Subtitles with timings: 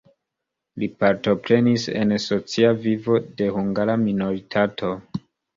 [0.83, 4.95] Li partoprenis en socia vivo de hungara minoritato.